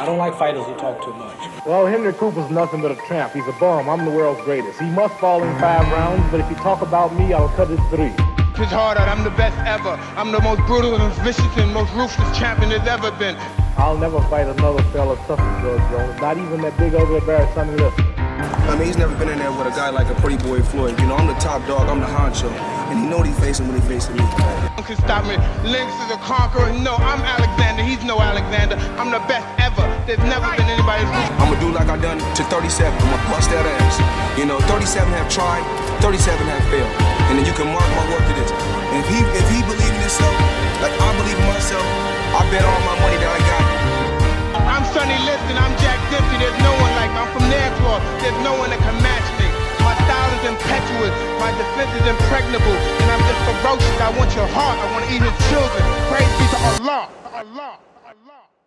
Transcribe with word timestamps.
I 0.00 0.06
don't 0.06 0.16
like 0.16 0.34
fighters 0.38 0.64
who 0.64 0.74
talk 0.76 1.04
too 1.04 1.12
much. 1.12 1.36
Well, 1.66 1.84
Henry 1.84 2.14
Cooper's 2.14 2.50
nothing 2.50 2.80
but 2.80 2.90
a 2.90 2.96
tramp. 3.06 3.34
He's 3.34 3.46
a 3.46 3.52
bum. 3.60 3.86
I'm 3.86 4.06
the 4.06 4.10
world's 4.10 4.40
greatest. 4.40 4.80
He 4.80 4.88
must 4.88 5.14
fall 5.20 5.42
in 5.44 5.52
five 5.60 5.86
rounds, 5.92 6.24
but 6.30 6.40
if 6.40 6.48
you 6.48 6.56
talk 6.56 6.80
about 6.80 7.14
me, 7.14 7.34
I'll 7.34 7.50
cut 7.50 7.70
it 7.70 7.78
three. 7.90 8.08
It's 8.56 8.72
harder. 8.72 9.02
I'm 9.02 9.24
the 9.24 9.36
best 9.36 9.58
ever. 9.68 10.00
I'm 10.16 10.32
the 10.32 10.40
most 10.40 10.64
brutal 10.66 10.96
and 10.96 11.12
vicious 11.20 11.44
and 11.58 11.74
most 11.74 11.92
ruthless 11.92 12.38
champion 12.38 12.70
there's 12.70 12.88
ever 12.88 13.10
been. 13.12 13.36
I'll 13.76 13.98
never 13.98 14.22
fight 14.32 14.46
another 14.48 14.82
fella 14.84 15.16
tough 15.26 15.38
as 15.38 15.62
George 15.62 15.84
Jones. 15.92 16.18
Not 16.18 16.38
even 16.38 16.62
that 16.62 16.78
big 16.78 16.94
ugly 16.94 17.20
bear 17.20 17.46
Sonny 17.52 17.76
Liston. 17.76 18.06
I 18.16 18.76
mean, 18.76 18.86
he's 18.86 18.96
never 18.96 19.14
been 19.16 19.28
in 19.28 19.38
there 19.38 19.52
with 19.52 19.66
a 19.66 19.76
guy 19.76 19.90
like 19.90 20.08
a 20.08 20.14
pretty 20.22 20.42
boy 20.42 20.62
Floyd. 20.62 20.98
You 20.98 21.08
know, 21.08 21.16
I'm 21.16 21.26
the 21.26 21.34
top 21.34 21.60
dog. 21.68 21.90
I'm 21.90 22.00
the 22.00 22.06
honcho. 22.06 22.50
And 22.88 23.00
he 23.00 23.06
know 23.06 23.18
what 23.18 23.26
he's 23.26 23.38
facing 23.38 23.68
when 23.68 23.78
he's 23.78 23.86
facing 23.88 24.16
me. 24.16 24.22
No 24.22 24.72
one 24.76 24.84
can 24.84 24.96
stop 24.96 25.24
me. 25.26 25.36
Lennox 25.68 25.92
is 26.08 26.16
a 26.16 26.20
conqueror. 26.24 26.72
No, 26.80 26.96
I'm 26.96 27.20
Alexander. 27.20 27.82
He's 27.82 28.02
no 28.02 28.18
Alexander. 28.18 28.76
I'm 28.96 29.10
the 29.10 29.20
best 29.28 29.44
ever. 29.44 29.59
There's 30.10 30.26
never 30.26 30.50
been 30.58 30.66
anybody's 30.66 31.06
I'm 31.38 31.54
gonna 31.54 31.62
do 31.62 31.70
like 31.70 31.86
I 31.86 31.94
done 31.94 32.18
to 32.18 32.42
37. 32.42 32.50
I'm 32.50 32.98
gonna 32.98 33.30
bust 33.30 33.46
that 33.54 33.62
ass. 33.62 33.94
You 34.34 34.42
know, 34.42 34.58
37 34.66 35.06
have 35.14 35.30
tried, 35.30 35.62
37 36.02 36.34
have 36.50 36.66
failed. 36.66 36.90
And 37.30 37.38
then 37.38 37.46
you 37.46 37.54
can 37.54 37.70
mark 37.70 37.86
my 37.94 38.02
word 38.10 38.18
to 38.18 38.34
this. 38.34 38.50
And 38.90 38.98
if 38.98 39.06
he 39.06 39.22
if 39.38 39.46
he 39.54 39.62
believe 39.70 39.86
in 39.86 40.02
himself, 40.02 40.34
like 40.82 40.90
I 40.98 41.14
believe 41.14 41.38
in 41.38 41.46
myself, 41.46 41.86
I 42.34 42.42
bet 42.50 42.66
all 42.66 42.82
my 42.90 42.98
money 43.06 43.22
that 43.22 43.30
I 43.30 43.38
got. 43.38 43.64
I'm 44.66 44.82
Sonny 44.90 45.14
Liston. 45.22 45.54
I'm 45.54 45.78
Jack 45.78 46.02
Dempsey. 46.10 46.42
There's 46.42 46.58
no 46.58 46.74
one 46.74 46.90
like 46.98 47.14
me. 47.14 47.18
I'm 47.22 47.30
from 47.30 47.46
Nairclaw. 47.46 48.02
There's 48.18 48.40
no 48.42 48.58
one 48.58 48.74
that 48.74 48.82
can 48.82 48.98
match 49.06 49.28
me. 49.38 49.46
My 49.86 49.94
style 49.94 50.30
is 50.42 50.58
impetuous. 50.58 51.14
My 51.38 51.54
defense 51.54 51.94
is 52.02 52.06
impregnable. 52.10 52.76
And 52.98 53.08
I'm 53.14 53.22
just 53.30 53.40
ferocious. 53.46 53.98
I 54.02 54.10
want 54.18 54.34
your 54.34 54.50
heart. 54.58 54.74
I 54.74 54.90
want 54.90 55.06
to 55.06 55.10
eat 55.14 55.22
his 55.22 55.38
children. 55.54 55.82
Praise 56.10 56.34
be 56.34 56.50
to 56.50 56.58
Allah, 56.82 57.06
Allah. 57.30 57.78
Allah. 58.10 58.59